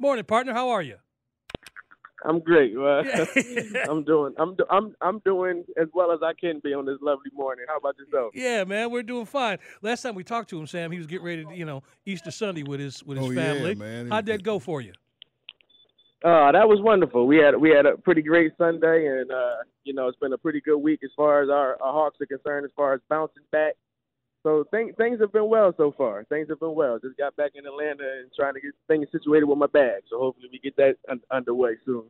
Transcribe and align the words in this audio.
Morning, 0.00 0.24
partner. 0.24 0.54
How 0.54 0.70
are 0.70 0.80
you? 0.80 0.96
I'm 2.24 2.40
great. 2.40 2.74
Uh, 2.74 3.02
I'm 3.90 4.02
doing. 4.02 4.32
I'm. 4.38 4.56
I'm. 4.70 4.94
I'm 5.02 5.18
doing 5.26 5.62
as 5.80 5.88
well 5.92 6.10
as 6.10 6.20
I 6.22 6.32
can 6.32 6.58
be 6.64 6.72
on 6.72 6.86
this 6.86 6.96
lovely 7.02 7.30
morning. 7.34 7.66
How 7.68 7.76
about 7.76 7.96
yourself? 7.98 8.32
Yeah, 8.34 8.64
man, 8.64 8.90
we're 8.90 9.02
doing 9.02 9.26
fine. 9.26 9.58
Last 9.82 10.00
time 10.00 10.14
we 10.14 10.24
talked 10.24 10.48
to 10.50 10.58
him, 10.58 10.66
Sam, 10.66 10.90
he 10.90 10.96
was 10.96 11.06
getting 11.06 11.26
ready 11.26 11.44
to, 11.44 11.54
you 11.54 11.66
know, 11.66 11.82
Easter 12.06 12.30
Sunday 12.30 12.62
with 12.62 12.80
his 12.80 13.04
with 13.04 13.18
his 13.18 13.26
Oh, 13.26 13.30
yeah, 13.30 13.40
family. 13.54 13.74
man. 13.74 14.10
How'd 14.10 14.24
that 14.26 14.42
go 14.42 14.58
for 14.58 14.80
you? 14.80 14.92
Uh, 16.24 16.50
that 16.52 16.66
was 16.66 16.78
wonderful. 16.82 17.26
We 17.26 17.36
had 17.36 17.54
we 17.56 17.68
had 17.68 17.84
a 17.84 17.98
pretty 17.98 18.22
great 18.22 18.52
Sunday, 18.56 19.06
and 19.06 19.30
uh, 19.30 19.56
you 19.84 19.92
know 19.92 20.08
it's 20.08 20.18
been 20.18 20.32
a 20.32 20.38
pretty 20.38 20.62
good 20.62 20.78
week 20.78 21.00
as 21.04 21.10
far 21.14 21.42
as 21.42 21.50
our, 21.50 21.76
our 21.82 21.92
Hawks 21.92 22.18
are 22.22 22.26
concerned, 22.26 22.64
as 22.64 22.70
far 22.74 22.94
as 22.94 23.00
bouncing 23.10 23.42
back. 23.52 23.74
So 24.42 24.64
things 24.70 24.94
things 24.96 25.20
have 25.20 25.32
been 25.32 25.48
well 25.50 25.74
so 25.76 25.92
far. 25.96 26.24
Things 26.24 26.48
have 26.48 26.60
been 26.60 26.74
well. 26.74 26.98
Just 26.98 27.18
got 27.18 27.36
back 27.36 27.52
in 27.54 27.66
Atlanta 27.66 28.04
and 28.20 28.30
trying 28.34 28.54
to 28.54 28.60
get 28.60 28.70
things 28.88 29.06
situated 29.12 29.44
with 29.44 29.58
my 29.58 29.66
bag. 29.66 30.02
So 30.10 30.18
hopefully 30.18 30.48
we 30.50 30.58
get 30.60 30.76
that 30.76 30.96
un- 31.10 31.20
underway 31.30 31.74
soon. 31.84 32.04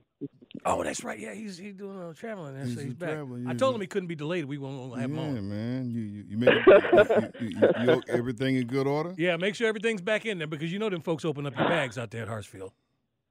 Oh, 0.64 0.84
that's 0.84 1.02
right. 1.02 1.18
Yeah, 1.18 1.34
he's 1.34 1.58
he's 1.58 1.74
doing 1.74 1.96
a 1.96 1.98
little 1.98 2.14
traveling. 2.14 2.54
There, 2.54 2.64
so 2.66 2.70
He's 2.70 2.82
he's 2.82 2.94
back. 2.94 3.10
traveling, 3.10 3.48
I 3.48 3.54
told 3.54 3.74
him 3.74 3.80
he 3.80 3.86
couldn't 3.88 4.06
be 4.08 4.14
delayed. 4.14 4.44
We 4.44 4.58
won't 4.58 4.94
have 5.00 5.10
him 5.10 5.16
yeah, 5.16 5.22
on. 5.22 5.48
man. 5.48 5.90
You 5.90 6.00
you, 6.02 6.24
you 6.28 6.36
made 6.36 6.50
it, 6.54 7.34
you, 7.40 7.48
you, 7.48 7.68
you, 7.80 7.92
you, 7.94 8.02
everything 8.08 8.56
in 8.56 8.66
good 8.68 8.86
order. 8.86 9.12
Yeah, 9.16 9.36
make 9.36 9.54
sure 9.56 9.66
everything's 9.66 10.00
back 10.02 10.24
in 10.24 10.38
there 10.38 10.46
because 10.46 10.72
you 10.72 10.78
know 10.78 10.88
them 10.88 11.00
folks 11.02 11.24
open 11.24 11.46
up 11.46 11.56
your 11.58 11.68
bags 11.68 11.98
out 11.98 12.10
there 12.12 12.22
at 12.22 12.28
Hartsfield. 12.28 12.70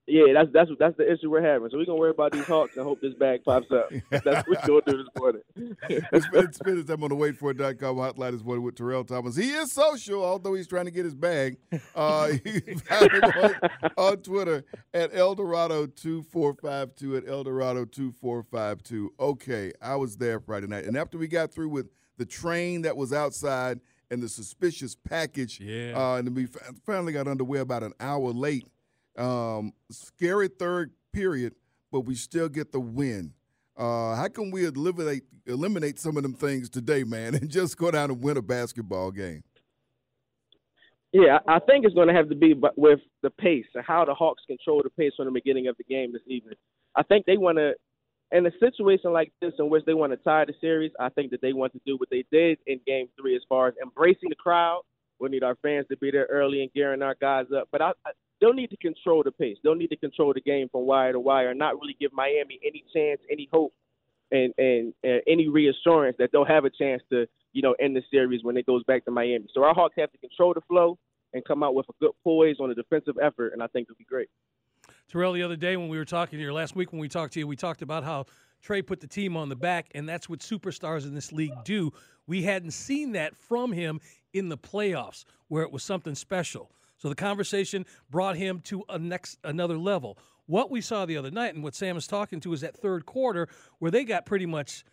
Yeah, 0.10 0.34
that's 0.34 0.52
that's 0.52 0.70
that's 0.80 0.98
the 0.98 1.12
issue 1.12 1.30
we're 1.30 1.42
having. 1.42 1.70
So 1.70 1.78
we're 1.78 1.86
gonna 1.86 2.00
worry 2.00 2.10
about 2.12 2.32
these 2.32 2.46
Hawks 2.48 2.76
and 2.76 2.86
hope 2.86 3.02
this 3.02 3.14
bag 3.14 3.44
pops 3.44 3.72
up. 3.72 3.90
That's 4.12 4.48
what 4.48 4.48
we're 4.48 4.82
gonna 4.82 4.84
do 4.86 4.98
this 4.98 5.08
morning. 5.18 5.42
It's 6.12 6.28
been, 6.30 6.44
it's 6.46 6.58
been 6.60 6.86
time 6.86 7.04
on 7.04 7.10
the 7.10 7.16
waitfor.com 7.16 7.96
hotline 7.96 8.34
is 8.34 8.44
one 8.44 8.62
with 8.64 8.76
Terrell 8.76 9.04
Thomas. 9.04 9.36
He 9.36 9.52
is 9.52 9.72
social, 9.72 10.24
although 10.24 10.54
he's 10.56 10.68
trying 10.68 10.86
to 10.86 10.92
get 10.92 11.06
his 11.06 11.16
bag. 11.16 11.58
Uh, 11.96 12.32
you 12.46 12.62
can 12.62 12.80
find 12.80 13.12
him 13.12 13.24
on, 13.24 13.56
on 13.98 14.18
Twitter 14.18 14.64
at 14.94 15.12
Eldorado2452 15.14 17.18
at 17.18 17.26
Eldorado2452. 17.26 19.08
Okay, 19.20 19.72
I 19.82 19.96
was 19.96 20.18
there 20.18 20.40
Friday 20.40 20.68
night. 20.68 20.86
And 20.86 20.98
after 20.98 21.18
we 21.18 21.28
got 21.28 21.52
through 21.54 21.70
with 21.70 21.90
the 22.18 22.26
train 22.26 22.82
that 22.84 22.96
was 22.98 23.14
outside 23.14 23.80
and 24.12 24.22
the 24.24 24.30
suspicious 24.30 24.96
package, 24.96 25.60
Yeah. 25.60 25.94
uh, 25.96 26.16
and 26.18 26.36
we 26.36 26.48
finally 26.86 27.14
got 27.14 27.28
underway 27.28 27.60
about 27.60 27.84
an 27.84 27.94
hour 28.00 28.32
late. 28.32 28.66
Um, 29.20 29.74
scary 29.92 30.48
third 30.48 30.92
period, 31.12 31.56
but 31.92 32.02
we 32.02 32.16
still 32.16 32.48
get 32.48 32.72
the 32.72 32.80
win. 32.80 33.34
Uh, 33.76 34.16
how 34.16 34.28
can 34.28 34.52
we 34.52 34.66
eliminate 34.66 35.24
eliminate 35.46 36.00
some 36.00 36.16
of 36.18 36.24
them 36.24 36.34
things 36.34 36.70
today, 36.70 37.04
man, 37.04 37.36
and 37.36 37.50
just 37.50 37.78
go 37.78 37.92
down 37.92 38.12
and 38.12 38.22
win 38.22 38.38
a 38.38 38.42
basketball 38.42 39.12
game? 39.12 39.44
Yeah, 41.12 41.40
I 41.48 41.60
think 41.60 41.86
it's 41.86 41.96
going 41.96 42.08
to 42.08 42.14
have 42.14 42.30
to 42.30 42.36
be 42.36 42.54
with 42.78 43.00
the 43.24 43.32
pace 43.32 43.66
and 43.74 43.84
how 43.84 44.06
the 44.06 44.14
Hawks 44.14 44.44
control 44.46 44.82
the 44.84 44.92
pace 44.92 45.14
from 45.18 45.26
the 45.26 45.32
beginning 45.32 45.68
of 45.68 45.76
the 45.78 45.84
game 45.84 46.14
this 46.14 46.22
evening. 46.28 46.54
I 46.96 47.02
think 47.02 47.26
they 47.26 47.38
want 47.38 47.58
to, 47.58 47.74
in 48.32 48.46
a 48.46 48.52
situation 48.60 49.12
like 49.12 49.34
this 49.42 49.54
in 49.58 49.70
which 49.70 49.86
they 49.86 49.96
want 49.96 50.12
to 50.12 50.18
tie 50.18 50.46
the 50.46 50.54
series, 50.62 50.92
I 51.00 51.10
think 51.10 51.32
that 51.32 51.42
they 51.42 51.52
want 51.52 51.74
to 51.74 51.82
do 51.84 51.98
what 51.98 52.10
they 52.12 52.26
did 52.32 52.60
in 52.68 52.80
Game 52.86 53.08
Three 53.20 53.36
as 53.36 53.42
far 53.50 53.70
as 53.70 53.74
embracing 53.82 54.30
the 54.30 54.36
crowd. 54.36 54.84
We 55.20 55.30
need 55.30 55.44
our 55.44 55.56
fans 55.64 55.88
to 55.90 55.98
be 55.98 56.12
there 56.12 56.28
early 56.30 56.62
and 56.62 56.72
gearing 56.74 57.02
our 57.02 57.16
guys 57.20 57.48
up, 57.58 57.68
but 57.72 57.82
I 57.82 57.92
they'll 58.42 58.54
need 58.54 58.70
to 58.70 58.78
control 58.78 59.24
the 59.24 59.32
pace. 59.32 59.58
They'll 59.64 59.76
need 59.76 59.90
to 59.90 59.98
control 59.98 60.34
the 60.34 60.42
game 60.42 60.70
from 60.70 60.86
wire 60.86 61.14
to 61.14 61.20
wire, 61.20 61.50
and 61.50 61.60
not 61.60 61.80
really 61.80 61.96
give 62.00 62.12
Miami 62.14 62.60
any 62.66 62.84
chance, 62.94 63.22
any 63.32 63.50
hope, 63.52 63.74
and 64.32 64.54
and 64.58 64.94
uh, 65.06 65.20
any 65.28 65.48
reassurance 65.48 66.18
that 66.20 66.32
they'll 66.32 66.46
have 66.46 66.66
a 66.66 66.70
chance 66.70 67.02
to 67.12 67.28
you 67.54 67.62
know 67.62 67.76
end 67.80 67.96
the 67.96 68.04
series 68.12 68.44
when 68.44 68.58
it 68.58 68.66
goes 68.66 68.84
back 68.84 69.06
to 69.06 69.12
Miami. 69.12 69.48
So 69.54 69.64
our 69.64 69.74
Hawks 69.74 69.96
have 69.98 70.12
to 70.12 70.18
control 70.18 70.54
the 70.54 70.62
flow 70.62 70.98
and 71.34 71.46
come 71.46 71.64
out 71.64 71.76
with 71.76 71.88
a 71.90 71.94
good 72.00 72.12
poise 72.24 72.58
on 72.60 72.72
a 72.72 72.76
defensive 72.76 73.16
effort, 73.22 73.54
and 73.54 73.62
I 73.62 73.68
think 73.68 73.88
it'll 73.88 73.98
be 73.98 74.06
great. 74.06 74.30
Terrell, 75.12 75.34
the 75.34 75.44
other 75.44 75.56
day 75.56 75.76
when 75.78 75.88
we 75.88 75.98
were 75.98 76.06
talking 76.06 76.40
here, 76.40 76.52
last 76.52 76.76
week 76.76 76.92
when 76.92 77.00
we 77.00 77.10
talked 77.10 77.34
to 77.34 77.40
you, 77.40 77.48
we 77.48 77.56
talked 77.56 77.82
about 77.82 78.04
how 78.04 78.26
Trae 78.64 78.86
put 78.86 79.00
the 79.00 79.08
team 79.08 79.38
on 79.38 79.50
the 79.50 79.56
back, 79.56 79.88
and 79.96 80.08
that's 80.08 80.30
what 80.30 80.40
superstars 80.40 81.04
in 81.04 81.16
this 81.16 81.32
league 81.32 81.54
do. 81.64 81.92
We 82.28 82.44
hadn't 82.44 82.72
seen 82.72 83.14
that 83.14 83.36
from 83.36 83.72
him 83.72 84.02
in 84.34 84.50
the 84.50 84.58
playoffs, 84.58 85.26
where 85.48 85.64
it 85.64 85.72
was 85.72 85.84
something 85.84 86.16
special. 86.16 86.72
So 87.00 87.10
the 87.10 87.16
conversation 87.16 87.86
brought 88.10 88.36
him 88.36 88.60
to 88.66 88.84
a 88.90 89.00
next 89.00 89.40
another 89.44 89.78
level. 89.78 90.20
What 90.46 90.70
we 90.70 90.82
saw 90.82 91.06
the 91.06 91.18
other 91.18 91.32
night, 91.32 91.56
and 91.56 91.64
what 91.64 91.76
Sam 91.76 91.96
is 91.98 92.08
talking 92.08 92.40
to, 92.42 92.54
is 92.54 92.62
that 92.62 92.76
third 92.76 93.06
quarter 93.06 93.48
where 93.80 93.92
they 93.92 94.04
got 94.04 94.26
pretty 94.26 94.46
much, 94.46 94.84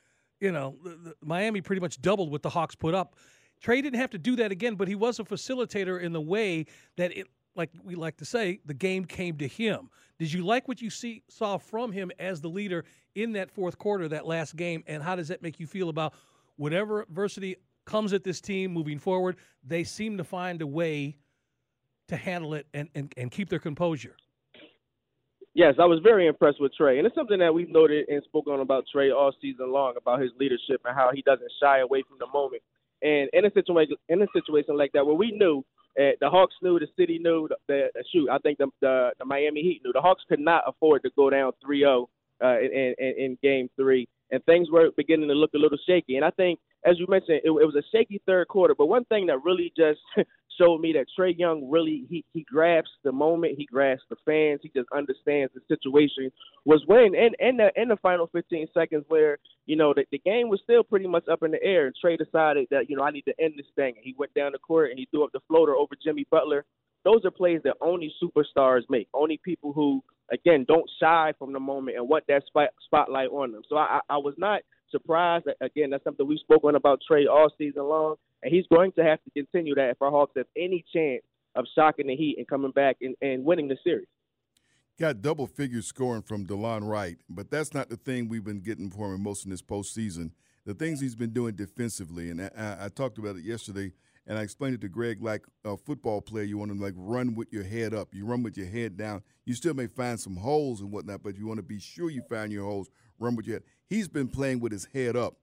you 0.41 0.53
know, 0.53 0.77
the, 0.84 0.91
the, 0.91 1.15
Miami 1.22 1.61
pretty 1.61 1.81
much 1.81 2.00
doubled 2.00 2.31
what 2.31 2.43
the 2.43 2.50
Hawks 2.50 2.75
put 2.75 2.94
up. 2.94 3.17
Trae 3.65 3.83
didn't 3.83 3.99
have 3.99 4.11
to 4.11 4.19
do 4.19 4.37
that 4.37 4.53
again, 4.53 4.75
but 4.75 4.87
he 4.87 4.94
was 4.94 5.19
a 5.19 5.25
facilitator 5.25 6.00
in 6.00 6.12
the 6.12 6.21
way 6.21 6.67
that 6.97 7.17
it, 7.17 7.27
like 7.55 7.71
we 7.83 7.94
like 7.94 8.19
to 8.19 8.25
say, 8.25 8.61
the 8.67 8.75
game 8.75 9.05
came 9.05 9.38
to 9.38 9.49
him. 9.49 9.88
Did 10.19 10.33
you 10.33 10.44
like 10.44 10.69
what 10.69 10.81
you 10.81 10.91
see 10.91 11.23
saw 11.28 11.59
from 11.59 11.91
him 11.91 12.12
as 12.19 12.41
the 12.41 12.49
leader 12.49 12.84
in 13.15 13.33
that 13.33 13.50
fourth 13.50 13.78
quarter, 13.78 14.09
that 14.09 14.27
last 14.27 14.56
game, 14.56 14.84
and 14.87 15.03
how 15.03 15.17
does 15.17 15.28
that 15.28 15.43
make 15.43 15.59
you 15.59 15.67
feel 15.67 15.88
about 15.88 16.15
whatever 16.56 17.03
adversity 17.03 17.56
comes 17.87 18.12
at 18.12 18.25
this 18.25 18.41
team 18.41 18.73
moving 18.73 18.99
forward? 18.99 19.37
They 19.65 19.84
seem 19.84 20.19
to 20.19 20.25
find 20.25 20.61
a 20.62 20.67
way 20.67 21.17
to 22.09 22.17
handle 22.17 22.55
it 22.55 22.67
and, 22.75 22.89
and, 22.94 23.12
and 23.17 23.31
keep 23.31 23.49
their 23.49 23.59
composure. 23.59 24.17
Yes, 25.55 25.77
I 25.81 25.87
was 25.87 26.00
very 26.03 26.27
impressed 26.27 26.61
with 26.61 26.72
Trae, 26.78 26.99
and 26.99 27.06
it's 27.06 27.15
something 27.15 27.39
that 27.39 27.55
we've 27.55 27.71
noted 27.71 28.11
and 28.11 28.22
spoken 28.25 28.61
about 28.61 28.84
Trae 28.94 29.15
all 29.15 29.33
season 29.41 29.72
long 29.72 29.94
about 29.97 30.21
his 30.21 30.31
leadership 30.39 30.83
and 30.84 30.94
how 30.94 31.11
he 31.15 31.22
doesn't 31.22 31.50
shy 31.62 31.78
away 31.78 32.03
from 32.06 32.19
the 32.19 32.27
moment. 32.27 32.62
And 33.03 33.31
in 33.33 33.47
a 33.47 33.50
situation 33.53 33.97
in 34.11 34.21
a 34.21 34.27
situation 34.34 34.77
like 34.77 34.93
that, 34.93 35.06
where 35.06 35.15
we 35.15 35.31
knew 35.33 35.65
uh, 35.99 36.12
the 36.21 36.28
Hawks 36.28 36.55
knew, 36.61 36.78
the 36.78 36.89
city 36.99 37.19
knew, 37.19 37.49
the, 37.69 37.89
the 37.94 38.05
shoot, 38.12 38.28
I 38.31 38.37
think 38.38 38.59
the, 38.59 38.67
the 38.83 39.12
the 39.19 39.25
Miami 39.25 39.62
Heat 39.62 39.81
knew 39.83 39.93
the 39.94 40.00
Hawks 40.03 40.25
could 40.28 40.41
not 40.41 40.62
afford 40.67 41.03
to 41.05 41.11
go 41.17 41.31
down 41.31 41.53
3-0 41.67 42.06
uh, 42.44 42.59
in, 42.61 42.94
in 42.99 43.15
in 43.17 43.38
Game 43.43 43.71
Three, 43.77 44.06
and 44.31 44.44
things 44.44 44.69
were 44.71 44.91
beginning 44.94 45.28
to 45.28 45.34
look 45.34 45.55
a 45.55 45.59
little 45.59 45.78
shaky. 45.87 46.17
And 46.17 46.25
I 46.25 46.31
think, 46.31 46.61
as 46.87 46.99
you 46.99 47.07
mentioned, 47.09 47.41
it, 47.45 47.49
it 47.49 47.67
was 47.67 47.75
a 47.75 47.83
shaky 47.93 48.23
third 48.27 48.49
quarter. 48.49 48.75
But 48.77 48.87
one 48.87 49.05
thing 49.07 49.27
that 49.27 49.43
really 49.45 49.73
just 49.77 50.01
showed 50.59 50.81
me 50.81 50.93
that 50.93 51.07
Trae 51.19 51.37
Young 51.37 51.69
really 51.69 52.07
he 52.09 52.25
he 52.33 52.45
grasps 52.45 52.93
the 53.03 53.13
moment, 53.13 53.57
he 53.59 53.67
grasps 53.67 54.07
the 54.09 54.17
fans, 54.25 54.61
he 54.63 54.71
just 54.75 54.89
understands 54.95 55.53
the 55.55 55.61
situation. 55.69 56.31
Was 56.65 56.83
when 56.87 57.15
in 57.15 57.33
in 57.41 57.57
the 57.57 57.71
in 57.77 57.89
the 57.89 57.97
final 57.97 58.29
15 58.33 58.69
seconds 58.73 59.05
where 59.09 59.39
you 59.67 59.77
know 59.77 59.93
the, 59.95 60.05
the 60.13 60.19
game 60.19 60.49
was 60.49 60.61
still 60.63 60.85
pretty 60.85 61.09
much 61.09 61.27
up 61.29 61.43
in 61.43 61.51
the 61.51 61.63
air, 61.63 61.87
and 61.87 61.95
Trae 62.03 62.17
decided 62.17 62.69
that 62.71 62.89
you 62.89 62.97
know 62.97 63.03
I 63.03 63.11
need 63.11 63.25
to 63.27 63.35
end 63.41 63.55
this 63.57 63.67
thing. 63.75 63.95
And 63.97 64.05
he 64.05 64.15
went 64.17 64.33
down 64.35 64.53
the 64.53 64.59
court 64.59 64.91
and 64.91 64.99
he 64.99 65.09
threw 65.11 65.25
up 65.25 65.33
the 65.33 65.41
floater 65.49 65.75
over 65.75 65.95
Jimmy 66.03 66.27
Butler. 66.31 66.65
Those 67.05 67.25
are 67.25 67.31
plays 67.31 67.61
that 67.65 67.77
only 67.81 68.13
superstars 68.23 68.83
make. 68.89 69.09
Only 69.13 69.41
people 69.45 69.73
who 69.73 70.03
again 70.33 70.65
don't 70.69 70.89
shy 71.01 71.33
from 71.39 71.53
the 71.53 71.61
moment 71.61 71.97
and 71.97 72.09
want 72.09 72.25
that 72.29 72.47
spot, 72.47 72.71
spotlight 72.85 73.29
on 73.31 73.53
them. 73.53 73.63
So 73.69 73.77
I, 73.77 74.01
I 74.09 74.15
I 74.15 74.17
was 74.19 74.35
not 74.39 74.63
surprised. 74.91 75.47
Again, 75.61 75.91
that's 75.91 76.05
something 76.05 76.27
we've 76.27 76.39
spoken 76.41 76.75
about 76.75 77.01
Trae 77.11 77.29
all 77.31 77.51
season 77.59 77.85
long, 77.85 78.17
and 78.43 78.53
he's 78.53 78.67
going 78.73 78.93
to 78.93 79.05
have 79.05 79.23
to 79.25 79.31
continue 79.31 79.75
that 79.75 79.91
if 79.91 80.03
our 80.03 80.11
Hawks 80.11 80.33
have 80.37 80.47
any 80.57 80.85
chance 80.93 81.23
of 81.55 81.65
shocking 81.75 82.07
the 82.07 82.17
Heat 82.17 82.37
and 82.39 82.47
coming 82.47 82.71
back 82.71 82.97
and, 83.01 83.15
and 83.21 83.45
winning 83.45 83.69
the 83.69 83.77
series. 83.83 84.07
Got 84.99 85.21
double 85.21 85.47
figure 85.47 85.83
scoring 85.83 86.23
from 86.23 86.47
Delon 86.47 86.89
Wright, 86.89 87.19
but 87.29 87.51
that's 87.51 87.75
not 87.75 87.91
the 87.91 87.97
thing 87.97 88.29
we've 88.29 88.45
been 88.45 88.61
getting 88.61 88.91
from 88.91 89.15
him 89.15 89.23
most 89.23 89.45
in 89.45 89.51
this 89.51 89.63
postseason. 89.63 90.31
The 90.65 90.75
things 90.75 91.01
he's 91.01 91.15
been 91.15 91.33
doing 91.33 91.55
defensively, 91.55 92.31
and 92.31 92.41
I, 92.41 92.77
I 92.81 92.89
talked 92.89 93.19
about 93.19 93.37
it 93.37 93.45
yesterday, 93.45 93.93
and 94.26 94.38
I 94.38 94.42
explained 94.42 94.75
it 94.75 94.81
to 94.82 94.88
Greg 94.88 95.22
like 95.22 95.44
a 95.64 95.76
football 95.76 96.20
player, 96.20 96.44
you 96.44 96.59
want 96.59 96.72
to 96.72 96.78
like 96.78 96.94
run 96.97 97.34
with 97.34 97.53
your 97.53 97.62
head 97.62 97.94
up. 97.94 98.14
You 98.14 98.26
run 98.26 98.42
with 98.42 98.56
your 98.56 98.66
head 98.66 98.97
down. 98.97 99.22
You 99.44 99.54
still 99.54 99.75
may 99.75 99.87
find 99.87 100.19
some 100.19 100.37
holes 100.37 100.81
and 100.81 100.91
whatnot, 100.91 101.22
but 101.22 101.37
you 101.37 101.47
want 101.47 101.59
to 101.59 101.62
be 101.62 101.78
sure 101.78 102.10
you 102.10 102.22
find 102.28 102.53
your 102.53 102.64
holes. 102.64 102.91
Run 103.19 103.37
with 103.37 103.47
your 103.47 103.56
head. 103.56 103.64
He's 103.88 104.09
been 104.09 104.28
playing 104.28 104.60
with 104.60 104.72
his 104.72 104.88
head 104.92 105.16
up. 105.16 105.37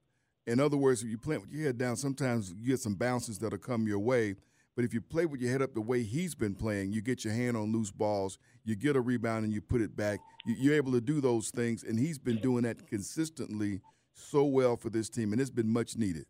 In 0.46 0.60
other 0.60 0.76
words, 0.76 1.02
if 1.02 1.08
you 1.08 1.16
play 1.16 1.38
with 1.38 1.50
your 1.50 1.64
head 1.64 1.78
down, 1.78 1.96
sometimes 1.96 2.52
you 2.58 2.68
get 2.68 2.80
some 2.80 2.94
bounces 2.94 3.38
that'll 3.38 3.58
come 3.58 3.86
your 3.88 3.98
way. 3.98 4.34
But 4.76 4.84
if 4.84 4.92
you 4.92 5.00
play 5.00 5.24
with 5.24 5.40
your 5.40 5.50
head 5.52 5.62
up 5.62 5.72
the 5.72 5.80
way 5.80 6.02
he's 6.02 6.34
been 6.34 6.54
playing, 6.54 6.92
you 6.92 7.00
get 7.00 7.24
your 7.24 7.32
hand 7.32 7.56
on 7.56 7.72
loose 7.72 7.90
balls, 7.92 8.38
you 8.64 8.74
get 8.74 8.96
a 8.96 9.00
rebound, 9.00 9.44
and 9.44 9.52
you 9.54 9.60
put 9.62 9.80
it 9.80 9.96
back. 9.96 10.20
You- 10.44 10.56
You're 10.58 10.74
able 10.74 10.92
to 10.92 11.00
do 11.00 11.20
those 11.20 11.50
things, 11.50 11.84
and 11.84 11.98
he's 11.98 12.18
been 12.18 12.38
doing 12.40 12.64
that 12.64 12.86
consistently 12.88 13.80
so 14.12 14.44
well 14.44 14.76
for 14.76 14.90
this 14.90 15.08
team, 15.08 15.32
and 15.32 15.40
it's 15.40 15.50
been 15.50 15.68
much 15.72 15.96
needed. 15.96 16.26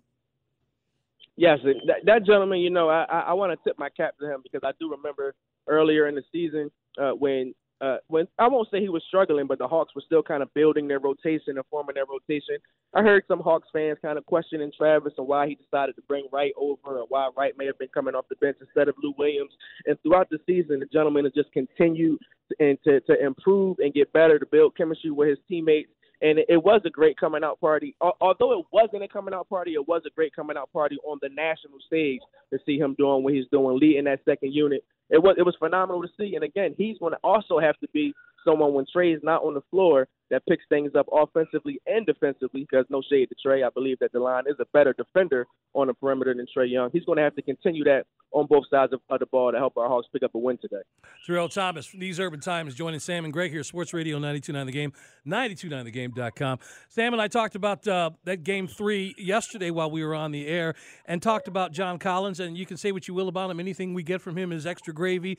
Yes, 1.36 1.58
that, 1.64 1.96
that 2.04 2.26
gentleman, 2.26 2.60
you 2.60 2.70
know, 2.70 2.88
I, 2.88 3.04
I, 3.04 3.32
want 3.32 3.52
to 3.52 3.68
tip 3.68 3.76
my 3.76 3.88
cap 3.88 4.14
to 4.20 4.32
him 4.32 4.40
because 4.42 4.60
I 4.64 4.70
do 4.78 4.88
remember 4.90 5.34
earlier 5.66 6.06
in 6.06 6.14
the 6.14 6.22
season 6.30 6.70
uh, 7.00 7.10
when 7.10 7.54
uh, 7.80 7.96
when 8.06 8.26
I 8.38 8.46
won't 8.46 8.68
say 8.70 8.80
he 8.80 8.88
was 8.88 9.02
struggling, 9.08 9.46
but 9.46 9.58
the 9.58 9.66
Hawks 9.66 9.94
were 9.94 10.02
still 10.06 10.22
kind 10.22 10.42
of 10.42 10.54
building 10.54 10.86
their 10.86 11.00
rotation 11.00 11.56
and 11.56 11.64
forming 11.70 11.94
their 11.94 12.06
rotation. 12.06 12.56
I 12.94 13.02
heard 13.02 13.24
some 13.26 13.40
Hawks 13.40 13.68
fans 13.72 13.98
kind 14.00 14.16
of 14.16 14.24
questioning 14.26 14.70
Travis 14.76 15.12
and 15.18 15.26
why 15.26 15.48
he 15.48 15.56
decided 15.56 15.96
to 15.96 16.02
bring 16.02 16.28
Wright 16.32 16.52
over, 16.56 17.00
and 17.00 17.06
why 17.08 17.28
Wright 17.36 17.52
may 17.58 17.66
have 17.66 17.78
been 17.78 17.88
coming 17.92 18.14
off 18.14 18.26
the 18.30 18.36
bench 18.36 18.58
instead 18.60 18.88
of 18.88 18.94
Lou 19.02 19.12
Williams. 19.18 19.50
And 19.86 19.98
throughout 20.02 20.30
the 20.30 20.38
season, 20.46 20.80
the 20.80 20.86
gentleman 20.86 21.24
has 21.24 21.34
just 21.34 21.52
continued 21.52 22.20
and 22.60 22.78
to 22.84 23.00
to 23.00 23.24
improve 23.24 23.78
and 23.80 23.92
get 23.92 24.12
better 24.12 24.38
to 24.38 24.46
build 24.46 24.76
chemistry 24.76 25.10
with 25.10 25.28
his 25.28 25.38
teammates. 25.48 25.90
And 26.24 26.38
it, 26.48 26.64
was 26.64 26.80
a 26.86 26.90
great 26.90 27.18
coming 27.18 27.44
out 27.44 27.60
party. 27.60 27.94
Although 28.00 28.58
it 28.58 28.66
wasn't 28.72 29.02
a 29.02 29.08
coming 29.08 29.34
out 29.34 29.46
party, 29.50 29.74
it 29.74 29.86
was 29.86 30.00
a 30.06 30.10
great 30.10 30.34
coming 30.34 30.56
out 30.56 30.72
party 30.72 30.96
on 31.04 31.18
the 31.20 31.28
national 31.28 31.78
stage 31.86 32.20
to 32.50 32.58
see 32.64 32.78
him 32.78 32.94
doing 32.96 33.22
what 33.22 33.34
he's 33.34 33.44
doing, 33.52 33.78
leading 33.78 34.04
that 34.04 34.20
second 34.24 34.54
unit. 34.54 34.82
It 35.10 35.22
was 35.22 35.36
it 35.38 35.42
was 35.42 35.56
phenomenal 35.58 36.02
to 36.02 36.08
see. 36.18 36.34
And 36.34 36.44
again, 36.44 36.74
he's 36.76 36.98
going 36.98 37.12
to 37.12 37.18
also 37.22 37.58
have 37.58 37.78
to 37.80 37.88
be 37.92 38.14
someone 38.44 38.74
when 38.74 38.86
Trae's 38.94 39.20
not 39.22 39.42
on 39.42 39.54
the 39.54 39.62
floor 39.70 40.06
that 40.30 40.42
picks 40.46 40.64
things 40.68 40.92
up 40.96 41.06
offensively 41.12 41.80
and 41.86 42.06
defensively. 42.06 42.66
Because 42.68 42.86
no 42.90 43.02
shade 43.08 43.28
to 43.28 43.36
Trae, 43.46 43.66
I 43.66 43.70
believe 43.70 43.98
that 44.00 44.12
Delon 44.12 44.42
is 44.46 44.56
a 44.60 44.66
better 44.72 44.92
defender 44.92 45.46
on 45.74 45.88
the 45.88 45.94
perimeter 45.94 46.34
than 46.34 46.46
Trae 46.56 46.70
Young. 46.70 46.90
He's 46.92 47.04
going 47.04 47.18
to 47.18 47.22
have 47.22 47.36
to 47.36 47.42
continue 47.42 47.84
that 47.84 48.04
on 48.34 48.46
both 48.46 48.64
sides 48.68 48.92
of, 48.92 49.00
the 49.20 49.26
ball 49.26 49.52
to 49.52 49.58
help 49.58 49.76
our 49.76 49.88
Hawks 49.88 50.08
pick 50.12 50.24
up 50.24 50.34
a 50.34 50.38
win 50.38 50.58
today. 50.60 50.82
Terrell 51.24 51.48
Thomas 51.48 51.88
These 51.92 52.18
Urban 52.18 52.40
Times 52.40 52.74
joining 52.74 52.98
Sam 52.98 53.24
and 53.24 53.32
Greg 53.32 53.52
here, 53.52 53.62
Sports 53.62 53.94
Radio 53.94 54.18
92.9 54.18 54.66
The 54.66 54.72
Game, 54.72 54.92
92.9thegame.com. 55.24 56.58
Sam 56.88 57.12
and 57.12 57.22
I 57.22 57.28
talked 57.28 57.54
about 57.54 57.86
uh, 57.86 58.10
that 58.24 58.42
game 58.42 58.66
three 58.66 59.14
yesterday 59.16 59.70
while 59.70 59.88
we 59.88 60.04
were 60.04 60.16
on 60.16 60.32
the 60.32 60.48
air 60.48 60.74
and 61.06 61.22
talked 61.22 61.46
about 61.46 61.72
John 61.72 61.98
Collins. 62.00 62.40
And 62.40 62.58
you 62.58 62.66
can 62.66 62.76
say 62.76 62.90
what 62.90 63.06
you 63.06 63.14
will 63.14 63.28
about 63.28 63.50
him. 63.50 63.60
Anything 63.60 63.94
we 63.94 64.02
get 64.02 64.20
from 64.20 64.36
him 64.36 64.50
is 64.50 64.66
extra 64.66 64.92
gravy, 65.04 65.38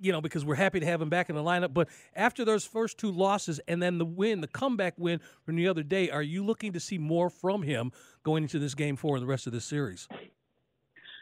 you 0.00 0.12
know, 0.12 0.22
because 0.22 0.46
we're 0.46 0.54
happy 0.54 0.80
to 0.80 0.86
have 0.86 1.02
him 1.02 1.10
back 1.10 1.28
in 1.28 1.36
the 1.36 1.42
lineup. 1.42 1.74
But 1.74 1.88
after 2.16 2.42
those 2.42 2.64
first 2.64 2.96
two 2.96 3.12
losses 3.12 3.60
and 3.68 3.82
then 3.82 3.98
the 3.98 4.06
win, 4.06 4.40
the 4.40 4.48
comeback 4.48 4.94
win 4.96 5.20
from 5.44 5.56
the 5.56 5.68
other 5.68 5.82
day, 5.82 6.08
are 6.08 6.22
you 6.22 6.42
looking 6.42 6.72
to 6.72 6.80
see 6.80 6.96
more 6.96 7.28
from 7.28 7.62
him 7.62 7.92
going 8.22 8.44
into 8.44 8.58
this 8.58 8.74
game 8.74 8.96
four 8.96 9.16
and 9.16 9.22
the 9.22 9.28
rest 9.28 9.46
of 9.46 9.52
this 9.52 9.66
series? 9.66 10.08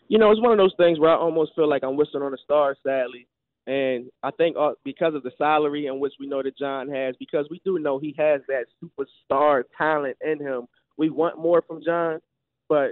you 0.09 0.19
know, 0.19 0.31
it's 0.31 0.41
one 0.41 0.53
of 0.53 0.59
those 0.59 0.75
things 0.77 0.99
where 0.99 1.11
I 1.11 1.17
almost 1.17 1.53
feel 1.55 1.69
like 1.69 1.83
I'm 1.83 1.97
whistling 1.97 2.23
on 2.23 2.33
a 2.33 2.39
star, 2.39 2.77
sadly. 2.87 3.27
And 3.67 4.07
I 4.23 4.31
think 4.31 4.57
uh, 4.57 4.73
because 4.85 5.15
of 5.15 5.25
the 5.25 5.33
salary 5.37 5.87
in 5.87 5.99
which 5.99 6.13
we 6.21 6.29
know 6.29 6.43
that 6.43 6.57
John 6.57 6.89
has, 6.89 7.17
because 7.19 7.47
we 7.51 7.61
do 7.65 7.81
know 7.81 7.99
he 7.99 8.15
has 8.17 8.41
that 8.47 8.67
superstar 8.81 9.65
talent 9.77 10.17
in 10.25 10.39
him, 10.39 10.69
we 10.97 11.11
want 11.11 11.39
more 11.39 11.63
from 11.67 11.83
John. 11.85 12.21
But 12.69 12.91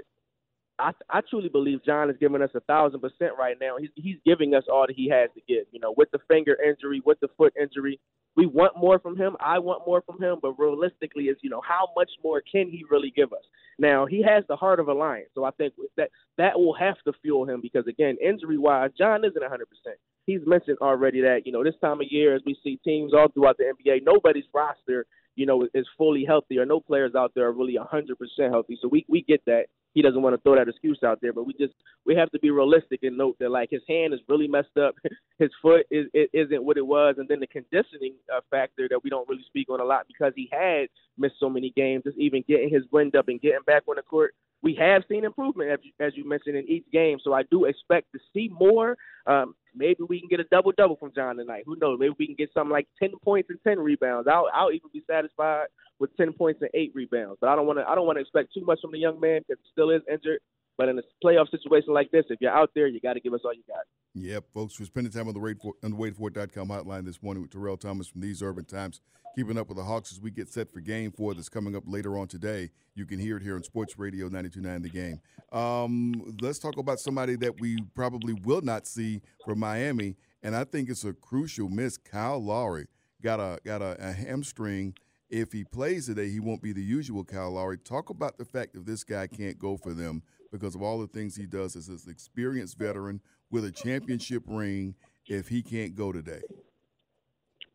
I, 0.78 0.90
I 1.08 1.20
truly 1.28 1.48
believe 1.48 1.84
John 1.84 2.10
is 2.10 2.16
giving 2.18 2.42
us 2.42 2.50
a 2.54 2.60
thousand 2.60 3.00
percent 3.00 3.32
right 3.38 3.56
now. 3.60 3.76
He's 3.78 3.90
he's 3.94 4.16
giving 4.26 4.54
us 4.54 4.64
all 4.70 4.86
that 4.86 4.96
he 4.96 5.08
has 5.08 5.30
to 5.34 5.40
give. 5.46 5.66
You 5.70 5.80
know, 5.80 5.94
with 5.96 6.10
the 6.10 6.18
finger 6.28 6.56
injury, 6.62 7.00
with 7.04 7.20
the 7.20 7.28
foot 7.36 7.52
injury, 7.60 8.00
we 8.36 8.46
want 8.46 8.76
more 8.76 8.98
from 8.98 9.16
him. 9.16 9.36
I 9.38 9.60
want 9.60 9.86
more 9.86 10.02
from 10.02 10.20
him, 10.20 10.38
but 10.42 10.58
realistically, 10.58 11.24
is 11.24 11.36
you 11.42 11.50
know 11.50 11.62
how 11.66 11.88
much 11.96 12.10
more 12.24 12.42
can 12.50 12.68
he 12.68 12.84
really 12.90 13.12
give 13.14 13.32
us? 13.32 13.44
Now 13.78 14.06
he 14.06 14.22
has 14.22 14.44
the 14.48 14.56
heart 14.56 14.80
of 14.80 14.88
a 14.88 14.92
lion, 14.92 15.26
so 15.34 15.44
I 15.44 15.50
think 15.52 15.74
that 15.96 16.10
that 16.38 16.58
will 16.58 16.74
have 16.74 16.96
to 17.06 17.12
fuel 17.22 17.48
him 17.48 17.60
because 17.60 17.86
again, 17.86 18.16
injury 18.24 18.58
wise, 18.58 18.90
John 18.98 19.24
isn't 19.24 19.36
a 19.36 19.40
100. 19.40 19.66
percent 19.68 19.98
He's 20.26 20.40
mentioned 20.46 20.78
already 20.80 21.20
that 21.20 21.42
you 21.46 21.52
know 21.52 21.62
this 21.62 21.74
time 21.80 22.00
of 22.00 22.06
year, 22.10 22.34
as 22.34 22.42
we 22.44 22.56
see 22.64 22.80
teams 22.84 23.12
all 23.14 23.28
throughout 23.28 23.58
the 23.58 23.72
NBA, 23.72 24.00
nobody's 24.04 24.44
roster 24.52 25.06
you 25.36 25.46
know 25.46 25.68
is 25.72 25.86
fully 25.96 26.24
healthy, 26.24 26.58
or 26.58 26.66
no 26.66 26.80
players 26.80 27.14
out 27.14 27.32
there 27.36 27.46
are 27.46 27.52
really 27.52 27.76
a 27.76 27.80
100 27.80 28.18
percent 28.18 28.52
healthy. 28.52 28.76
So 28.82 28.88
we 28.88 29.04
we 29.08 29.22
get 29.22 29.44
that 29.46 29.66
he 29.94 30.02
doesn't 30.02 30.20
want 30.20 30.34
to 30.34 30.42
throw 30.42 30.56
that 30.56 30.68
excuse 30.68 30.98
out 31.04 31.20
there. 31.22 31.32
But 31.32 31.46
we 31.46 31.54
just 31.54 31.72
we 32.04 32.14
have 32.16 32.30
to 32.32 32.38
be 32.38 32.50
realistic 32.50 33.00
and 33.02 33.16
note 33.16 33.36
that 33.40 33.50
like 33.50 33.70
his 33.70 33.82
hand 33.88 34.12
is 34.12 34.20
really 34.28 34.48
messed 34.48 34.76
up, 34.76 34.94
his 35.38 35.50
foot 35.62 35.86
is 35.90 36.06
it 36.12 36.30
isn't 36.32 36.62
what 36.62 36.76
it 36.76 36.86
was, 36.86 37.14
and 37.18 37.28
then 37.28 37.40
the 37.40 37.46
conditioning 37.46 38.14
uh, 38.34 38.40
factor 38.50 38.88
that 38.90 39.02
we 39.02 39.10
don't 39.10 39.28
really 39.28 39.44
speak 39.46 39.70
on 39.70 39.80
a 39.80 39.84
lot 39.84 40.06
because 40.06 40.32
he 40.36 40.48
had 40.52 40.88
missed 41.16 41.36
so 41.40 41.48
many 41.48 41.70
games. 41.70 42.04
Just 42.04 42.18
even 42.18 42.44
getting 42.46 42.68
his 42.68 42.82
wind 42.90 43.16
up 43.16 43.28
and 43.28 43.40
getting 43.40 43.62
back 43.66 43.84
on 43.88 43.96
the 43.96 44.02
court 44.02 44.34
we 44.64 44.74
have 44.80 45.02
seen 45.08 45.24
improvement 45.24 45.70
as 45.70 45.78
you, 45.82 45.92
as 46.04 46.14
you 46.16 46.26
mentioned 46.26 46.56
in 46.56 46.68
each 46.68 46.86
game. 46.90 47.18
So 47.22 47.34
I 47.34 47.42
do 47.50 47.66
expect 47.66 48.10
to 48.12 48.18
see 48.32 48.50
more. 48.50 48.96
Um, 49.26 49.54
maybe 49.76 50.02
we 50.08 50.18
can 50.18 50.28
get 50.28 50.40
a 50.40 50.44
double 50.44 50.72
double 50.76 50.96
from 50.96 51.12
John 51.14 51.36
tonight. 51.36 51.64
Who 51.66 51.76
knows? 51.76 51.98
Maybe 52.00 52.14
we 52.18 52.26
can 52.26 52.34
get 52.34 52.50
something 52.54 52.72
like 52.72 52.88
ten 52.98 53.12
points 53.22 53.50
and 53.50 53.58
ten 53.62 53.78
rebounds. 53.78 54.26
I'll 54.26 54.48
I'll 54.52 54.72
even 54.72 54.88
be 54.92 55.02
satisfied 55.06 55.66
with 56.00 56.16
ten 56.16 56.32
points 56.32 56.62
and 56.62 56.70
eight 56.72 56.92
rebounds. 56.94 57.38
But 57.40 57.50
I 57.50 57.56
don't 57.56 57.66
want 57.66 57.78
to 57.78 57.84
I 57.86 57.94
don't 57.94 58.06
want 58.06 58.16
to 58.16 58.22
expect 58.22 58.54
too 58.54 58.64
much 58.64 58.80
from 58.80 58.92
the 58.92 58.98
young 58.98 59.20
man 59.20 59.42
because 59.46 59.62
he 59.62 59.70
still 59.70 59.90
is 59.90 60.02
injured. 60.10 60.40
But 60.76 60.88
in 60.88 60.98
a 60.98 61.02
playoff 61.24 61.50
situation 61.50 61.92
like 61.92 62.10
this, 62.10 62.24
if 62.30 62.40
you're 62.40 62.50
out 62.50 62.70
there, 62.74 62.86
you 62.86 63.00
got 63.00 63.14
to 63.14 63.20
give 63.20 63.32
us 63.32 63.40
all 63.44 63.54
you 63.54 63.62
got. 63.68 63.84
Yep, 64.14 64.44
folks, 64.52 64.78
we're 64.78 64.86
spending 64.86 65.12
time 65.12 65.28
on 65.28 65.34
the 65.34 65.40
Wait 65.40 65.60
for, 65.60 65.74
on 65.82 65.90
the 65.92 65.96
WadeFor.com 65.96 66.68
hotline 66.68 67.04
this 67.04 67.22
morning 67.22 67.42
with 67.42 67.52
Terrell 67.52 67.76
Thomas 67.76 68.08
from 68.08 68.20
These 68.20 68.42
Urban 68.42 68.64
Times, 68.64 69.00
keeping 69.36 69.58
up 69.58 69.68
with 69.68 69.76
the 69.76 69.84
Hawks 69.84 70.12
as 70.12 70.20
we 70.20 70.30
get 70.30 70.48
set 70.48 70.72
for 70.72 70.80
Game 70.80 71.10
Four 71.10 71.34
that's 71.34 71.48
coming 71.48 71.74
up 71.76 71.84
later 71.86 72.16
on 72.16 72.28
today. 72.28 72.70
You 72.94 73.06
can 73.06 73.18
hear 73.18 73.36
it 73.36 73.42
here 73.42 73.56
on 73.56 73.62
Sports 73.62 73.98
Radio 73.98 74.28
92.9 74.28 74.82
The 74.82 74.88
Game. 74.88 75.20
Um, 75.52 76.36
let's 76.40 76.58
talk 76.58 76.78
about 76.78 77.00
somebody 77.00 77.36
that 77.36 77.60
we 77.60 77.78
probably 77.94 78.34
will 78.34 78.62
not 78.62 78.86
see 78.86 79.20
from 79.44 79.60
Miami, 79.60 80.16
and 80.42 80.54
I 80.54 80.64
think 80.64 80.88
it's 80.88 81.04
a 81.04 81.12
crucial 81.12 81.68
miss. 81.68 81.96
Kyle 81.96 82.42
Lowry 82.42 82.86
got 83.22 83.40
a 83.40 83.58
got 83.64 83.82
a, 83.82 83.96
a 83.98 84.12
hamstring. 84.12 84.94
If 85.34 85.50
he 85.50 85.64
plays 85.64 86.06
today, 86.06 86.30
he 86.30 86.38
won't 86.38 86.62
be 86.62 86.72
the 86.72 86.80
usual 86.80 87.24
Kyle 87.24 87.50
Lowry. 87.50 87.76
Talk 87.76 88.08
about 88.08 88.38
the 88.38 88.44
fact 88.44 88.72
that 88.74 88.86
this 88.86 89.02
guy 89.02 89.26
can't 89.26 89.58
go 89.58 89.76
for 89.76 89.92
them 89.92 90.22
because 90.52 90.76
of 90.76 90.82
all 90.82 91.00
the 91.00 91.08
things 91.08 91.34
he 91.34 91.44
does 91.44 91.74
as 91.74 91.88
an 91.88 91.98
experienced 92.08 92.78
veteran 92.78 93.20
with 93.50 93.64
a 93.64 93.72
championship 93.72 94.44
ring 94.46 94.94
if 95.26 95.48
he 95.48 95.60
can't 95.60 95.96
go 95.96 96.12
today. 96.12 96.40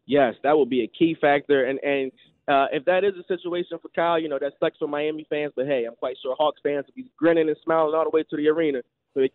Yes, 0.06 0.36
that 0.44 0.56
will 0.56 0.68
be 0.68 0.86
a 0.86 0.88
key 0.88 1.18
factor. 1.20 1.66
And 1.66 1.80
and 1.84 2.14
uh, 2.48 2.68
if 2.72 2.86
that 2.86 3.04
is 3.04 3.16
a 3.20 3.28
situation 3.28 3.78
for 3.82 3.90
Kyle, 3.90 4.18
you 4.18 4.30
know, 4.30 4.40
that 4.40 4.54
sucks 4.62 4.78
for 4.78 4.88
Miami 4.88 5.28
fans. 5.30 5.52
But 5.54 5.66
hey, 5.66 5.84
I'm 5.86 5.98
quite 5.98 6.16
sure 6.22 6.38
Hawks 6.40 6.62
fans 6.64 6.86
will 6.88 7.04
be 7.04 7.12
grinning 7.18 7.50
and 7.50 7.58
smiling 7.66 7.94
all 7.94 8.06
the 8.06 8.10
way 8.10 8.24
to 8.24 8.38
the 8.38 8.48
arena 8.48 8.84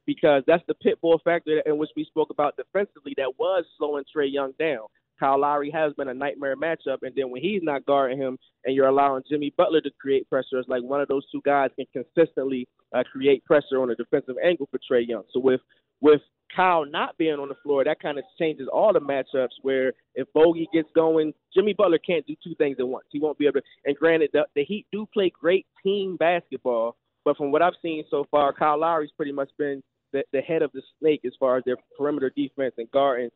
because 0.06 0.44
that's 0.46 0.64
the 0.66 0.72
pit 0.72 0.98
bull 1.02 1.20
factor 1.22 1.60
in 1.66 1.76
which 1.76 1.90
we 1.94 2.06
spoke 2.06 2.30
about 2.30 2.56
defensively 2.56 3.12
that 3.18 3.34
was 3.38 3.66
slowing 3.76 4.04
Trae 4.16 4.32
Young 4.32 4.54
down. 4.58 4.86
Kyle 5.18 5.40
Lowry 5.40 5.70
has 5.70 5.92
been 5.94 6.08
a 6.08 6.14
nightmare 6.14 6.56
matchup, 6.56 6.98
and 7.02 7.12
then 7.14 7.30
when 7.30 7.40
he's 7.40 7.62
not 7.62 7.86
guarding 7.86 8.18
him, 8.18 8.38
and 8.64 8.74
you're 8.74 8.88
allowing 8.88 9.22
Jimmy 9.28 9.52
Butler 9.56 9.80
to 9.82 9.90
create 10.00 10.28
pressure, 10.28 10.58
it's 10.58 10.68
like 10.68 10.82
one 10.82 11.00
of 11.00 11.08
those 11.08 11.24
two 11.30 11.40
guys 11.44 11.70
can 11.76 11.86
consistently 11.92 12.66
uh, 12.94 13.02
create 13.10 13.44
pressure 13.44 13.80
on 13.80 13.90
a 13.90 13.94
defensive 13.94 14.36
angle 14.44 14.68
for 14.70 14.78
Trae 14.78 15.06
Young. 15.06 15.24
So 15.32 15.40
with 15.40 15.60
with 16.00 16.20
Kyle 16.54 16.84
not 16.84 17.16
being 17.16 17.34
on 17.34 17.48
the 17.48 17.54
floor, 17.62 17.84
that 17.84 18.00
kind 18.00 18.18
of 18.18 18.24
changes 18.38 18.68
all 18.72 18.92
the 18.92 19.00
matchups. 19.00 19.54
Where 19.62 19.92
if 20.14 20.26
Bogi 20.36 20.66
gets 20.72 20.88
going, 20.94 21.32
Jimmy 21.54 21.72
Butler 21.72 21.98
can't 21.98 22.26
do 22.26 22.34
two 22.42 22.54
things 22.56 22.76
at 22.78 22.86
once. 22.86 23.06
He 23.10 23.20
won't 23.20 23.38
be 23.38 23.46
able 23.46 23.60
to. 23.60 23.66
And 23.84 23.96
granted, 23.96 24.30
the, 24.32 24.46
the 24.54 24.64
Heat 24.64 24.86
do 24.92 25.06
play 25.12 25.30
great 25.30 25.66
team 25.82 26.16
basketball, 26.16 26.96
but 27.24 27.36
from 27.36 27.52
what 27.52 27.62
I've 27.62 27.74
seen 27.80 28.04
so 28.10 28.26
far, 28.30 28.52
Kyle 28.52 28.78
Lowry's 28.78 29.10
pretty 29.16 29.32
much 29.32 29.50
been 29.58 29.82
the, 30.12 30.22
the 30.32 30.40
head 30.40 30.62
of 30.62 30.70
the 30.72 30.82
snake 31.00 31.22
as 31.26 31.32
far 31.38 31.56
as 31.56 31.64
their 31.64 31.76
perimeter 31.98 32.30
defense 32.36 32.74
and 32.78 32.90
guarding 32.90 33.30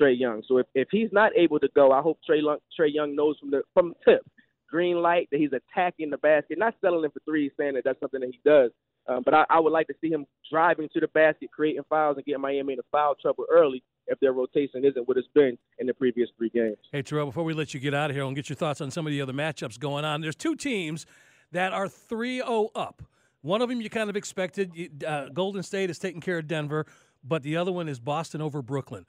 Trae 0.00 0.18
Young. 0.18 0.42
So 0.46 0.58
if, 0.58 0.66
if 0.74 0.88
he's 0.90 1.10
not 1.12 1.32
able 1.36 1.58
to 1.60 1.68
go, 1.74 1.92
I 1.92 2.00
hope 2.00 2.18
Trae 2.28 2.42
Young, 2.42 2.58
Trae 2.78 2.92
Young 2.92 3.14
knows 3.16 3.36
from 3.38 3.50
the 3.50 3.62
from 3.74 3.94
the 4.04 4.12
tip, 4.12 4.26
green 4.68 5.02
light, 5.02 5.28
that 5.30 5.38
he's 5.38 5.50
attacking 5.52 6.10
the 6.10 6.18
basket, 6.18 6.58
not 6.58 6.74
settling 6.80 7.10
for 7.10 7.20
threes, 7.24 7.52
saying 7.58 7.74
that 7.74 7.84
that's 7.84 8.00
something 8.00 8.20
that 8.20 8.30
he 8.30 8.40
does. 8.44 8.70
Um, 9.08 9.22
but 9.24 9.34
I, 9.34 9.44
I 9.50 9.60
would 9.60 9.72
like 9.72 9.88
to 9.88 9.94
see 10.00 10.10
him 10.10 10.26
driving 10.50 10.88
to 10.92 11.00
the 11.00 11.08
basket, 11.08 11.50
creating 11.52 11.82
fouls, 11.88 12.16
and 12.16 12.24
getting 12.24 12.40
Miami 12.40 12.74
into 12.74 12.84
foul 12.92 13.14
trouble 13.20 13.44
early 13.50 13.82
if 14.06 14.18
their 14.20 14.32
rotation 14.32 14.84
isn't 14.84 15.08
what 15.08 15.16
it's 15.16 15.28
been 15.34 15.58
in 15.78 15.86
the 15.86 15.94
previous 15.94 16.28
three 16.36 16.50
games. 16.50 16.76
Hey, 16.92 17.02
Terrell, 17.02 17.26
before 17.26 17.44
we 17.44 17.54
let 17.54 17.74
you 17.74 17.80
get 17.80 17.94
out 17.94 18.10
of 18.10 18.16
here 18.16 18.24
and 18.24 18.36
get 18.36 18.48
your 18.48 18.56
thoughts 18.56 18.80
on 18.80 18.90
some 18.90 19.06
of 19.06 19.10
the 19.10 19.20
other 19.20 19.32
matchups 19.32 19.78
going 19.78 20.04
on, 20.04 20.20
there's 20.20 20.36
two 20.36 20.54
teams 20.54 21.06
that 21.52 21.72
are 21.72 21.88
3 21.88 22.38
0 22.38 22.70
up. 22.74 23.02
One 23.42 23.60
of 23.60 23.68
them 23.68 23.80
you 23.80 23.90
kind 23.90 24.08
of 24.08 24.16
expected. 24.16 25.04
Uh, 25.04 25.28
Golden 25.28 25.62
State 25.62 25.90
is 25.90 25.98
taking 25.98 26.20
care 26.20 26.38
of 26.38 26.46
Denver, 26.46 26.86
but 27.24 27.42
the 27.42 27.56
other 27.56 27.72
one 27.72 27.88
is 27.88 27.98
Boston 27.98 28.40
over 28.40 28.62
Brooklyn 28.62 29.04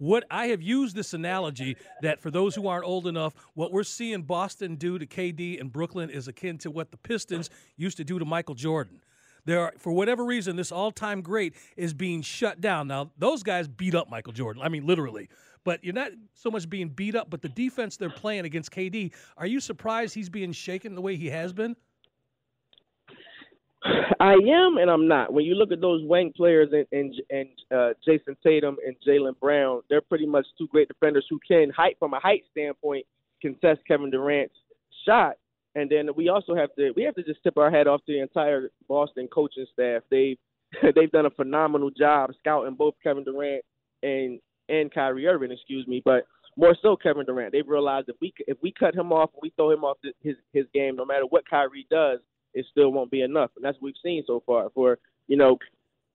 what 0.00 0.24
I 0.30 0.48
have 0.48 0.62
used 0.62 0.96
this 0.96 1.14
analogy 1.14 1.76
that 2.02 2.20
for 2.20 2.30
those 2.30 2.54
who 2.54 2.68
aren't 2.68 2.84
old 2.84 3.06
enough, 3.06 3.34
what 3.54 3.72
we're 3.72 3.84
seeing 3.84 4.22
Boston 4.22 4.76
do 4.76 4.98
to 4.98 5.06
KD 5.06 5.60
and 5.60 5.72
Brooklyn 5.72 6.10
is 6.10 6.28
akin 6.28 6.58
to 6.58 6.70
what 6.70 6.90
the 6.90 6.96
Pistons 6.96 7.50
used 7.76 7.96
to 7.96 8.04
do 8.04 8.18
to 8.18 8.24
Michael 8.24 8.54
Jordan. 8.54 9.00
There 9.44 9.60
are, 9.60 9.72
for 9.78 9.92
whatever 9.92 10.24
reason, 10.24 10.56
this 10.56 10.72
all-time 10.72 11.22
great 11.22 11.54
is 11.76 11.94
being 11.94 12.20
shut 12.22 12.60
down. 12.60 12.88
Now, 12.88 13.12
those 13.16 13.44
guys 13.44 13.68
beat 13.68 13.94
up 13.94 14.10
Michael 14.10 14.32
Jordan. 14.32 14.60
I 14.62 14.68
mean, 14.68 14.86
literally. 14.86 15.28
But 15.62 15.82
you're 15.84 15.94
not 15.94 16.12
so 16.34 16.50
much 16.50 16.68
being 16.68 16.88
beat 16.88 17.14
up, 17.14 17.30
but 17.30 17.42
the 17.42 17.48
defense 17.48 17.96
they're 17.96 18.10
playing 18.10 18.44
against 18.44 18.70
KD. 18.70 19.12
Are 19.36 19.46
you 19.46 19.60
surprised 19.60 20.14
he's 20.14 20.28
being 20.28 20.52
shaken 20.52 20.94
the 20.94 21.00
way 21.00 21.16
he 21.16 21.30
has 21.30 21.52
been? 21.52 21.76
I 24.20 24.34
am 24.34 24.76
and 24.78 24.90
I'm 24.90 25.08
not. 25.08 25.32
When 25.32 25.44
you 25.44 25.54
look 25.54 25.72
at 25.72 25.80
those 25.80 26.02
wing 26.04 26.32
players 26.36 26.68
and 26.72 26.86
and, 26.92 27.14
and 27.30 27.48
uh, 27.72 27.94
Jayson 28.06 28.36
Tatum 28.42 28.76
and 28.86 28.96
Jaylen 29.06 29.38
Brown, 29.40 29.82
they're 29.88 30.00
pretty 30.00 30.26
much 30.26 30.46
two 30.58 30.68
great 30.68 30.88
defenders 30.88 31.26
who 31.28 31.38
can 31.46 31.70
height 31.70 31.96
from 31.98 32.14
a 32.14 32.20
height 32.20 32.42
standpoint 32.50 33.06
contest 33.42 33.80
Kevin 33.86 34.10
Durant's 34.10 34.54
shot. 35.04 35.34
And 35.74 35.90
then 35.90 36.08
we 36.16 36.28
also 36.28 36.54
have 36.54 36.74
to 36.76 36.92
we 36.96 37.02
have 37.02 37.14
to 37.16 37.22
just 37.22 37.42
tip 37.42 37.58
our 37.58 37.70
hat 37.70 37.86
off 37.86 38.04
to 38.06 38.12
the 38.12 38.20
entire 38.20 38.70
Boston 38.88 39.28
coaching 39.32 39.66
staff. 39.72 40.02
They've 40.10 40.38
they've 40.94 41.12
done 41.12 41.26
a 41.26 41.30
phenomenal 41.30 41.90
job 41.90 42.30
scouting 42.38 42.74
both 42.74 42.94
Kevin 43.02 43.24
Durant 43.24 43.62
and 44.02 44.40
and 44.68 44.92
Kyrie 44.92 45.26
Irving, 45.26 45.52
excuse 45.52 45.86
me, 45.86 46.02
but 46.04 46.26
more 46.56 46.76
so 46.80 46.96
Kevin 46.96 47.26
Durant. 47.26 47.52
They've 47.52 47.68
realized 47.68 48.08
if 48.08 48.16
we 48.20 48.32
if 48.46 48.56
we 48.62 48.72
cut 48.72 48.94
him 48.94 49.12
off, 49.12 49.30
we 49.40 49.52
throw 49.56 49.70
him 49.70 49.84
off 49.84 49.98
his 50.22 50.36
his 50.52 50.66
game, 50.72 50.96
no 50.96 51.04
matter 51.04 51.26
what 51.28 51.48
Kyrie 51.48 51.86
does, 51.90 52.20
it 52.56 52.66
still 52.70 52.90
won't 52.90 53.10
be 53.10 53.22
enough. 53.22 53.50
And 53.56 53.64
that's 53.64 53.76
what 53.76 53.86
we've 53.86 53.94
seen 54.02 54.24
so 54.26 54.42
far. 54.44 54.70
For 54.74 54.98
you 55.28 55.36
know, 55.36 55.58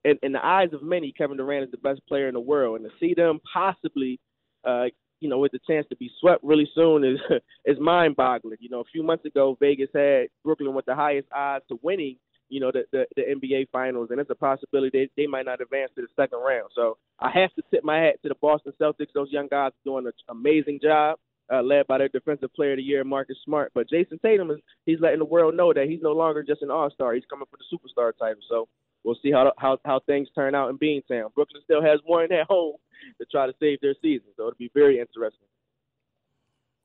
in, 0.04 0.18
in 0.22 0.32
the 0.32 0.44
eyes 0.44 0.72
of 0.72 0.82
many, 0.82 1.12
Kevin 1.12 1.38
Durant 1.38 1.64
is 1.64 1.70
the 1.70 1.78
best 1.78 2.06
player 2.06 2.28
in 2.28 2.34
the 2.34 2.40
world, 2.40 2.80
and 2.80 2.90
to 2.90 2.96
see 3.00 3.14
them 3.14 3.40
possibly 3.52 4.20
uh, 4.64 4.86
you 5.22 5.28
know, 5.28 5.38
with 5.38 5.52
the 5.52 5.60
chance 5.66 5.86
to 5.88 5.96
be 5.96 6.10
swept 6.20 6.42
really 6.42 6.68
soon 6.74 7.04
is 7.04 7.18
is 7.64 7.78
mind-boggling. 7.78 8.58
You 8.60 8.68
know, 8.68 8.80
a 8.80 8.92
few 8.92 9.02
months 9.02 9.24
ago, 9.24 9.56
Vegas 9.60 9.88
had 9.94 10.26
Brooklyn 10.44 10.74
with 10.74 10.84
the 10.84 10.96
highest 10.96 11.28
odds 11.32 11.64
to 11.68 11.78
winning, 11.80 12.16
you 12.48 12.60
know, 12.60 12.72
the 12.72 12.84
the, 12.90 13.06
the 13.14 13.22
NBA 13.22 13.68
Finals, 13.70 14.08
and 14.10 14.20
it's 14.20 14.30
a 14.30 14.34
possibility 14.34 14.90
they 15.16 15.22
they 15.22 15.28
might 15.28 15.46
not 15.46 15.60
advance 15.60 15.92
to 15.94 16.02
the 16.02 16.08
second 16.16 16.40
round. 16.40 16.70
So 16.74 16.98
I 17.20 17.30
have 17.30 17.54
to 17.54 17.62
tip 17.70 17.84
my 17.84 17.98
hat 17.98 18.16
to 18.22 18.28
the 18.28 18.34
Boston 18.34 18.72
Celtics. 18.80 19.12
Those 19.14 19.30
young 19.30 19.46
guys 19.46 19.70
are 19.70 19.84
doing 19.84 20.06
an 20.06 20.12
amazing 20.28 20.80
job. 20.82 21.18
Uh, 21.52 21.60
led 21.60 21.86
by 21.86 21.98
their 21.98 22.08
defensive 22.08 22.52
player 22.54 22.72
of 22.72 22.76
the 22.78 22.82
year, 22.82 23.04
Marcus 23.04 23.36
Smart. 23.44 23.72
But 23.74 23.90
Jayson 23.90 24.18
Tatum 24.22 24.50
is 24.50 24.58
he's 24.86 25.00
letting 25.00 25.18
the 25.18 25.24
world 25.24 25.54
know 25.54 25.72
that 25.72 25.88
he's 25.88 26.00
no 26.00 26.12
longer 26.12 26.42
just 26.42 26.62
an 26.62 26.70
all 26.70 26.88
star. 26.90 27.14
He's 27.14 27.24
coming 27.28 27.46
for 27.50 27.58
the 27.58 27.76
superstar 27.76 28.12
title. 28.18 28.40
So 28.48 28.68
we'll 29.04 29.18
see 29.22 29.32
how 29.32 29.52
how 29.58 29.78
how 29.84 30.00
things 30.06 30.28
turn 30.34 30.54
out 30.54 30.70
in 30.70 30.78
Beantown. 30.78 31.34
Brooklyn 31.34 31.62
still 31.64 31.82
has 31.82 32.00
one 32.04 32.32
at 32.32 32.46
home 32.46 32.76
to 33.18 33.26
try 33.26 33.46
to 33.46 33.52
save 33.60 33.80
their 33.80 33.94
season, 34.00 34.28
so 34.36 34.44
it'll 34.44 34.56
be 34.56 34.70
very 34.74 34.98
interesting. 34.98 35.46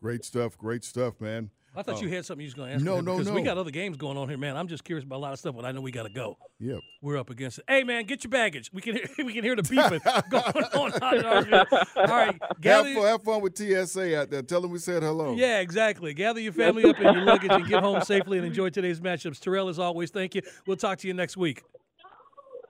Great 0.02 0.26
stuff, 0.26 0.58
great 0.58 0.84
stuff, 0.84 1.20
man. 1.20 1.50
I 1.78 1.84
thought 1.84 1.98
Oh. 1.98 2.02
you 2.02 2.10
had 2.10 2.26
something 2.26 2.42
you 2.42 2.48
was 2.48 2.54
going 2.56 2.70
to 2.70 2.76
ask. 2.76 2.84
No, 2.84 2.96
me 2.98 3.02
no, 3.04 3.18
because 3.18 3.32
We 3.32 3.44
got 3.44 3.58
other 3.58 3.70
games 3.72 3.96
going 3.98 4.18
on 4.18 4.28
here, 4.28 4.38
man. 4.38 4.58
I'm 4.58 4.68
just 4.68 4.84
curious 4.84 5.06
about 5.06 5.18
a 5.18 5.20
lot 5.20 5.34
of 5.34 5.40
stuff, 5.40 5.56
but 5.56 5.64
I 5.64 5.72
know 5.72 5.80
we 5.82 5.92
got 5.92 6.04
to 6.04 6.10
go. 6.10 6.38
Yep. 6.60 6.80
We're 7.04 7.18
up 7.18 7.30
against 7.30 7.60
it. 7.60 7.66
Hey, 7.70 7.84
man, 7.84 8.06
get 8.06 8.24
your 8.24 8.32
baggage. 8.32 8.72
We 8.74 8.82
can 8.82 8.96
hear, 8.96 9.06
we 9.26 9.34
can 9.34 9.44
hear 9.44 9.56
the 9.56 9.62
beeping 9.64 10.02
going 10.30 10.64
on. 10.94 11.04
out 11.04 11.18
in 11.18 11.26
our 11.26 11.46
field. 11.46 11.68
All 11.96 12.06
right, 12.08 12.36
Have 12.42 12.62
gather. 12.62 12.94
fun, 12.96 13.04
have 13.06 13.24
fun 13.24 13.42
with 13.42 13.56
TSA 13.58 14.20
out 14.20 14.32
there. 14.32 14.42
Tell 14.42 14.62
them 14.62 14.72
we 14.72 14.80
said 14.80 15.04
hello. 15.04 15.36
Yeah, 15.36 15.60
exactly. 15.60 16.14
Gather 16.16 16.40
your 16.40 16.54
family 16.54 16.84
up 16.84 16.98
in 16.98 17.04
your 17.14 17.24
luggage 17.26 17.52
and 17.52 17.68
get 17.68 17.84
home 17.84 18.02
safely 18.02 18.40
and 18.40 18.48
enjoy 18.48 18.70
today's 18.70 19.00
matchups. 19.00 19.40
Terrell, 19.40 19.70
as 19.70 19.78
always, 19.78 20.10
thank 20.10 20.34
you. 20.36 20.42
We'll 20.66 20.78
talk 20.78 20.98
to 21.00 21.08
you 21.08 21.14
next 21.14 21.38
week. 21.38 21.62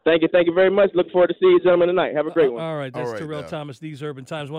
Thank 0.06 0.22
you, 0.22 0.30
thank 0.32 0.48
you 0.48 0.54
very 0.54 0.70
much. 0.72 0.90
Look 0.94 1.12
forward 1.12 1.28
to 1.28 1.34
seeing 1.38 1.52
you 1.52 1.60
gentlemen 1.60 1.90
tonight. 1.90 2.16
Have 2.16 2.28
a 2.28 2.32
great 2.32 2.48
uh, 2.48 2.52
one. 2.54 2.64
All 2.64 2.78
right, 2.78 2.94
that's 2.94 3.06
All 3.08 3.12
right, 3.12 3.20
Terrell 3.20 3.42
now. 3.42 3.48
Thomas. 3.48 3.78
These 3.80 4.02
Urban 4.02 4.24
Times. 4.24 4.50
One. 4.50 4.56